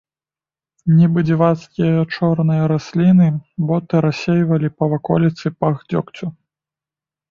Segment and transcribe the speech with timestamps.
[0.99, 3.29] Нібы дзівацкія чорныя расліны,
[3.71, 6.25] боты рассейвалі па ваколіцы пах дзёгцю.